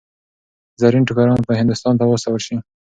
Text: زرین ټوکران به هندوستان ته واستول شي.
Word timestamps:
زرین 0.81 1.03
ټوکران 1.07 1.39
به 1.47 1.53
هندوستان 1.61 1.93
ته 1.99 2.03
واستول 2.05 2.41
شي. 2.47 2.55